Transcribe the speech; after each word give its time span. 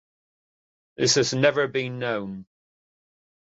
This 0.97 1.13
has 1.13 1.31
never 1.31 1.67
been 1.67 1.99
known. 1.99 2.47